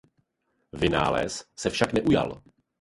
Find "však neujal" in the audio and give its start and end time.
1.69-2.41